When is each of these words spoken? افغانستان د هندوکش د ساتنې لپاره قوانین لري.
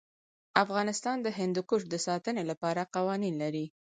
افغانستان 0.63 1.17
د 1.21 1.27
هندوکش 1.37 1.81
د 1.89 1.95
ساتنې 2.07 2.43
لپاره 2.51 2.89
قوانین 2.95 3.35
لري. 3.43 3.65